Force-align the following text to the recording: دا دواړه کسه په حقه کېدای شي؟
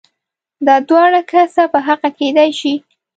دا 0.67 0.75
دواړه 0.89 1.21
کسه 1.31 1.63
په 1.73 1.79
حقه 1.87 2.09
کېدای 2.19 2.49
شي؟ 2.59 2.73